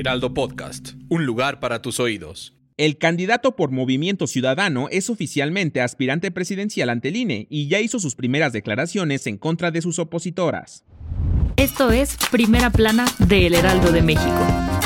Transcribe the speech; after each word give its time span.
Heraldo 0.00 0.32
Podcast, 0.32 0.92
un 1.10 1.26
lugar 1.26 1.60
para 1.60 1.82
tus 1.82 2.00
oídos. 2.00 2.54
El 2.78 2.96
candidato 2.96 3.54
por 3.54 3.70
Movimiento 3.70 4.26
Ciudadano 4.26 4.88
es 4.90 5.10
oficialmente 5.10 5.82
aspirante 5.82 6.30
presidencial 6.30 6.88
ante 6.88 7.08
el 7.08 7.16
INE 7.16 7.46
y 7.50 7.68
ya 7.68 7.80
hizo 7.80 7.98
sus 7.98 8.14
primeras 8.14 8.54
declaraciones 8.54 9.26
en 9.26 9.36
contra 9.36 9.70
de 9.70 9.82
sus 9.82 9.98
opositoras. 9.98 10.86
Esto 11.56 11.90
es 11.92 12.16
Primera 12.30 12.70
Plana 12.70 13.04
de 13.18 13.46
El 13.46 13.54
Heraldo 13.54 13.92
de 13.92 14.00
México. 14.00 14.79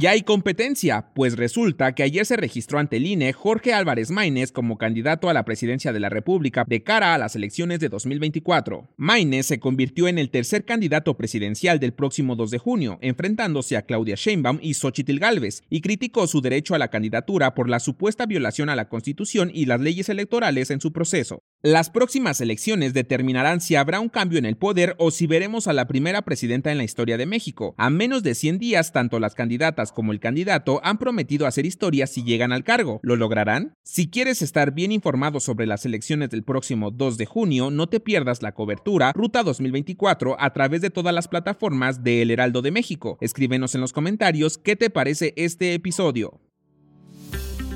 Ya 0.00 0.12
hay 0.12 0.22
competencia, 0.22 1.10
pues 1.14 1.36
resulta 1.36 1.94
que 1.94 2.02
ayer 2.02 2.24
se 2.24 2.38
registró 2.38 2.78
ante 2.78 2.96
el 2.96 3.06
INE 3.06 3.34
Jorge 3.34 3.74
Álvarez 3.74 4.10
Maínez 4.10 4.50
como 4.50 4.78
candidato 4.78 5.28
a 5.28 5.34
la 5.34 5.44
presidencia 5.44 5.92
de 5.92 6.00
la 6.00 6.08
República 6.08 6.64
de 6.66 6.82
cara 6.82 7.12
a 7.12 7.18
las 7.18 7.36
elecciones 7.36 7.80
de 7.80 7.90
2024. 7.90 8.88
Maínez 8.96 9.44
se 9.44 9.60
convirtió 9.60 10.08
en 10.08 10.16
el 10.16 10.30
tercer 10.30 10.64
candidato 10.64 11.18
presidencial 11.18 11.80
del 11.80 11.92
próximo 11.92 12.34
2 12.34 12.50
de 12.50 12.56
junio, 12.56 12.98
enfrentándose 13.02 13.76
a 13.76 13.82
Claudia 13.82 14.14
Sheinbaum 14.16 14.58
y 14.62 14.72
Xochitl 14.72 15.18
Gálvez, 15.18 15.64
y 15.68 15.82
criticó 15.82 16.26
su 16.26 16.40
derecho 16.40 16.74
a 16.74 16.78
la 16.78 16.88
candidatura 16.88 17.54
por 17.54 17.68
la 17.68 17.78
supuesta 17.78 18.24
violación 18.24 18.70
a 18.70 18.76
la 18.76 18.88
Constitución 18.88 19.50
y 19.52 19.66
las 19.66 19.82
leyes 19.82 20.08
electorales 20.08 20.70
en 20.70 20.80
su 20.80 20.94
proceso. 20.94 21.42
Las 21.62 21.90
próximas 21.90 22.40
elecciones 22.40 22.94
determinarán 22.94 23.60
si 23.60 23.74
habrá 23.74 24.00
un 24.00 24.08
cambio 24.08 24.38
en 24.38 24.46
el 24.46 24.56
poder 24.56 24.96
o 24.98 25.10
si 25.10 25.26
veremos 25.26 25.66
a 25.66 25.74
la 25.74 25.86
primera 25.86 26.22
presidenta 26.22 26.72
en 26.72 26.78
la 26.78 26.84
historia 26.84 27.18
de 27.18 27.26
México. 27.26 27.74
A 27.76 27.90
menos 27.90 28.22
de 28.22 28.34
100 28.34 28.58
días, 28.58 28.92
tanto 28.92 29.20
las 29.20 29.34
candidatas 29.34 29.92
como 29.92 30.12
el 30.12 30.20
candidato 30.20 30.80
han 30.82 30.96
prometido 30.96 31.46
hacer 31.46 31.66
historia 31.66 32.06
si 32.06 32.22
llegan 32.22 32.52
al 32.52 32.64
cargo. 32.64 32.98
¿Lo 33.02 33.14
lograrán? 33.14 33.74
Si 33.82 34.08
quieres 34.08 34.40
estar 34.40 34.72
bien 34.72 34.90
informado 34.90 35.38
sobre 35.38 35.66
las 35.66 35.84
elecciones 35.84 36.30
del 36.30 36.44
próximo 36.44 36.90
2 36.92 37.18
de 37.18 37.26
junio, 37.26 37.70
no 37.70 37.90
te 37.90 38.00
pierdas 38.00 38.40
la 38.40 38.52
cobertura 38.52 39.12
Ruta 39.12 39.42
2024 39.42 40.36
a 40.40 40.52
través 40.54 40.80
de 40.80 40.88
todas 40.88 41.14
las 41.14 41.28
plataformas 41.28 42.02
de 42.02 42.22
El 42.22 42.30
Heraldo 42.30 42.62
de 42.62 42.70
México. 42.70 43.18
Escríbenos 43.20 43.74
en 43.74 43.82
los 43.82 43.92
comentarios 43.92 44.56
qué 44.56 44.76
te 44.76 44.88
parece 44.88 45.34
este 45.36 45.74
episodio. 45.74 46.40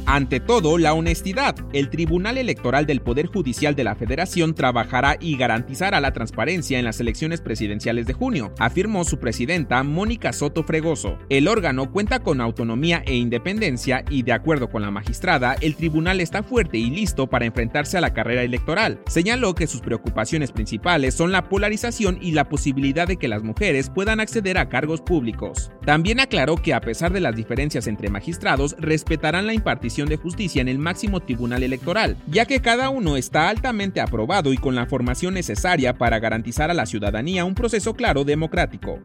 Ante 0.07 0.39
todo, 0.39 0.77
la 0.77 0.93
honestidad. 0.93 1.57
El 1.73 1.89
Tribunal 1.89 2.37
Electoral 2.37 2.85
del 2.85 3.01
Poder 3.01 3.27
Judicial 3.27 3.75
de 3.75 3.85
la 3.85 3.95
Federación 3.95 4.55
trabajará 4.55 5.17
y 5.19 5.39
garantizará 5.39 5.99
la 5.99 6.13
transparencia 6.13 6.79
en 6.79 6.85
las 6.85 7.01
elecciones 7.01 7.41
presidenciales 7.41 8.07
de 8.07 8.13
junio, 8.13 8.53
afirmó 8.59 9.05
su 9.05 9.19
presidenta 9.19 9.83
Mónica 9.83 10.35
Soto 10.35 10.63
Fregoso. 10.63 11.19
El 11.31 11.49
órgano 11.49 11.91
cuenta 11.91 12.19
con 12.19 12.43
autonomía 12.43 13.03
e 13.07 13.15
independencia 13.15 14.05
y, 14.11 14.23
de 14.25 14.33
acuerdo 14.33 14.69
con 14.69 14.83
la 14.83 14.91
magistrada, 14.91 15.57
el 15.63 15.75
tribunal 15.75 16.21
está 16.21 16.43
fuerte 16.43 16.77
y 16.77 16.91
listo 16.91 17.27
para 17.27 17.47
enfrentarse 17.47 17.97
a 17.97 18.03
la 18.03 18.13
carrera 18.13 18.43
electoral. 18.43 19.01
Señaló 19.07 19.55
que 19.55 19.67
sus 19.67 19.81
preocupaciones 19.81 20.53
principales 20.53 21.15
son 21.15 21.33
la 21.33 21.49
polarización 21.49 22.19
y 22.21 22.33
la 22.33 22.51
posibilidad 22.51 23.09
de 23.09 23.17
que 23.17 23.29
las 23.29 23.43
mujeres 23.43 23.89
puedan 23.89 24.21
acceder 24.21 24.59
a 24.59 24.69
cargos 24.69 25.01
públicos. 25.01 25.71
También 25.87 26.21
aclaró 26.21 26.57
que 26.57 26.75
a 26.75 26.83
pesar 26.83 27.11
de 27.13 27.21
las 27.21 27.35
diferencias 27.37 27.87
entre 27.87 28.11
magistrados, 28.11 28.77
respetarán 28.79 29.47
la 29.47 29.55
impartición 29.55 29.94
de 30.03 30.17
Justicia 30.17 30.61
en 30.61 30.69
el 30.69 30.79
máximo 30.81 31.21
tribunal 31.21 31.63
electoral, 31.63 32.17
ya 32.27 32.47
que 32.47 32.61
cada 32.61 32.91
uno 32.91 33.17
está 33.17 33.49
altamente 33.49 34.01
aprobado 34.01 34.53
y 34.53 34.57
con 34.57 34.75
la 34.75 34.87
formación 34.87 35.35
necesaria 35.35 35.97
para 35.97 36.19
garantizar 36.19 36.71
a 36.71 36.75
la 36.75 36.87
ciudadanía 36.87 37.45
un 37.45 37.55
proceso 37.55 37.95
claro 37.95 38.25
democrático. 38.25 38.99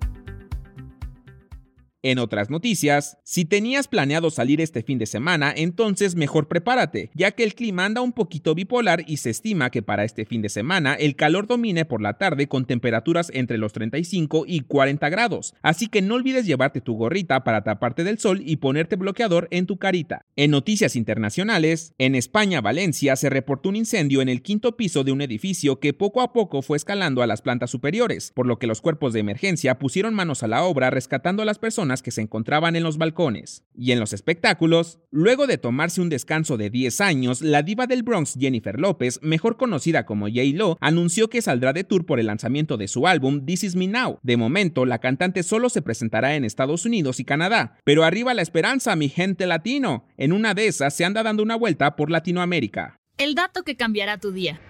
En 2.02 2.18
otras 2.18 2.50
noticias, 2.50 3.18
si 3.26 3.44
tenías 3.44 3.90
planeado 3.90 4.30
salir 4.30 4.62
este 4.62 4.84
fin 4.84 5.00
de 5.00 5.06
semana, 5.06 5.54
entonces 5.54 6.16
mejor 6.16 6.48
prepárate, 6.48 7.12
ya 7.14 7.32
que 7.32 7.44
el 7.44 7.56
clima 7.56 7.84
anda 7.84 8.00
un 8.00 8.14
poquito 8.14 8.56
bipolar 8.56 9.04
y 9.06 9.18
se 9.18 9.32
estima 9.32 9.70
que 9.70 9.82
para 9.82 10.06
este 10.06 10.24
fin 10.24 10.42
de 10.42 10.48
semana 10.48 10.94
el 10.94 11.18
calor 11.18 11.46
domine 11.46 11.84
por 11.84 12.02
la 12.02 12.18
tarde 12.18 12.48
con 12.48 12.64
temperaturas 12.64 13.30
entre 13.34 13.58
los 13.58 13.74
35 13.74 14.46
y 14.48 14.62
40 14.62 15.09
grados, 15.09 15.56
así 15.62 15.88
que 15.88 16.02
no 16.02 16.16
olvides 16.16 16.46
llevarte 16.46 16.80
tu 16.80 16.94
gorrita 16.94 17.44
para 17.44 17.66
taparte 17.66 18.06
del 18.06 18.18
sol 18.18 18.44
y 18.46 18.56
ponerte 18.56 18.96
bloqueador 18.96 19.50
en 19.52 19.66
tu 19.66 19.78
carita. 19.78 20.26
En 20.38 20.52
noticias 20.52 20.96
internacionales, 20.96 21.96
en 21.98 22.16
España, 22.16 22.62
Valencia, 22.62 23.18
se 23.18 23.30
reportó 23.30 23.68
un 23.68 23.76
incendio 23.76 24.22
en 24.22 24.30
el 24.30 24.42
quinto 24.42 24.78
piso 24.78 25.04
de 25.04 25.12
un 25.12 25.22
edificio 25.22 25.82
que 25.82 25.94
poco 25.94 26.22
a 26.22 26.32
poco 26.32 26.62
fue 26.62 26.78
escalando 26.78 27.22
a 27.22 27.28
las 27.28 27.42
plantas 27.42 27.72
superiores, 27.72 28.32
por 28.34 28.48
lo 28.48 28.58
que 28.58 28.68
los 28.68 28.80
cuerpos 28.80 29.12
de 29.12 29.20
emergencia 29.20 29.80
pusieron 29.80 30.14
manos 30.14 30.44
a 30.44 30.48
la 30.48 30.64
obra 30.64 30.92
rescatando 30.92 31.44
a 31.44 31.46
las 31.46 31.59
personas 31.59 31.89
que 31.98 32.12
se 32.12 32.22
encontraban 32.22 32.76
en 32.76 32.84
los 32.84 32.98
balcones. 32.98 33.64
Y 33.76 33.92
en 33.92 34.00
los 34.00 34.14
espectáculos, 34.14 35.00
luego 35.12 35.48
de 35.48 35.58
tomarse 35.58 36.02
un 36.02 36.10
descanso 36.10 36.56
de 36.58 36.70
10 36.70 37.02
años, 37.02 37.42
la 37.42 37.64
diva 37.64 37.88
del 37.88 38.04
Bronx 38.04 38.36
Jennifer 38.40 38.80
López, 38.80 39.20
mejor 39.24 39.58
conocida 39.58 40.06
como 40.06 40.28
J-Lo, 40.28 40.78
anunció 40.80 41.30
que 41.30 41.42
saldrá 41.42 41.74
de 41.74 41.84
tour 41.84 42.06
por 42.06 42.20
el 42.20 42.28
lanzamiento 42.28 42.78
de 42.78 42.88
su 42.88 43.08
álbum 43.08 43.46
This 43.46 43.64
Is 43.64 43.76
Me 43.76 43.88
Now. 43.88 44.20
De 44.22 44.38
momento, 44.38 44.86
la 44.86 45.00
cantante 45.00 45.44
solo 45.44 45.70
se 45.70 45.82
presentará 45.82 46.36
en 46.36 46.46
Estados 46.46 46.86
Unidos 46.86 47.20
y 47.20 47.26
Canadá, 47.26 47.78
pero 47.84 48.04
arriba 48.04 48.34
la 48.34 48.42
esperanza, 48.42 48.96
mi 48.96 49.10
gente 49.10 49.48
latino. 49.48 50.06
En 50.18 50.32
una 50.32 50.54
de 50.54 50.68
esas 50.68 50.94
se 50.94 51.06
anda 51.06 51.24
dando 51.24 51.44
una 51.44 51.56
vuelta 51.56 51.96
por 51.96 52.12
Latinoamérica. 52.12 53.00
El 53.18 53.36
dato 53.36 53.64
que 53.64 53.76
cambiará 53.76 54.18
tu 54.18 54.32
día. 54.32 54.62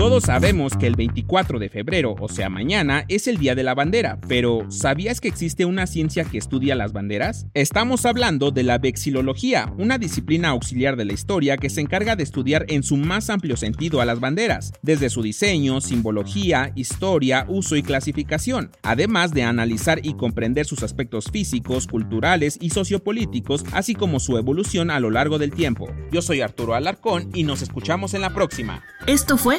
Todos 0.00 0.22
sabemos 0.22 0.78
que 0.78 0.86
el 0.86 0.96
24 0.96 1.58
de 1.58 1.68
febrero, 1.68 2.16
o 2.18 2.30
sea 2.30 2.48
mañana, 2.48 3.04
es 3.08 3.28
el 3.28 3.36
Día 3.36 3.54
de 3.54 3.62
la 3.62 3.74
Bandera, 3.74 4.18
pero 4.26 4.64
¿sabías 4.70 5.20
que 5.20 5.28
existe 5.28 5.66
una 5.66 5.86
ciencia 5.86 6.24
que 6.24 6.38
estudia 6.38 6.74
las 6.74 6.94
banderas? 6.94 7.44
Estamos 7.52 8.06
hablando 8.06 8.50
de 8.50 8.62
la 8.62 8.78
vexilología, 8.78 9.70
una 9.76 9.98
disciplina 9.98 10.48
auxiliar 10.48 10.96
de 10.96 11.04
la 11.04 11.12
historia 11.12 11.58
que 11.58 11.68
se 11.68 11.82
encarga 11.82 12.16
de 12.16 12.22
estudiar 12.22 12.64
en 12.68 12.82
su 12.82 12.96
más 12.96 13.28
amplio 13.28 13.58
sentido 13.58 14.00
a 14.00 14.06
las 14.06 14.20
banderas, 14.20 14.72
desde 14.80 15.10
su 15.10 15.20
diseño, 15.20 15.82
simbología, 15.82 16.72
historia, 16.76 17.44
uso 17.46 17.76
y 17.76 17.82
clasificación, 17.82 18.70
además 18.82 19.34
de 19.34 19.42
analizar 19.42 20.00
y 20.02 20.14
comprender 20.14 20.64
sus 20.64 20.82
aspectos 20.82 21.26
físicos, 21.30 21.86
culturales 21.86 22.56
y 22.58 22.70
sociopolíticos, 22.70 23.66
así 23.74 23.94
como 23.94 24.18
su 24.18 24.38
evolución 24.38 24.90
a 24.90 24.98
lo 24.98 25.10
largo 25.10 25.38
del 25.38 25.50
tiempo. 25.50 25.88
Yo 26.10 26.22
soy 26.22 26.40
Arturo 26.40 26.74
Alarcón 26.74 27.28
y 27.34 27.42
nos 27.42 27.60
escuchamos 27.60 28.14
en 28.14 28.22
la 28.22 28.30
próxima. 28.30 28.82
Esto 29.06 29.36
fue 29.36 29.58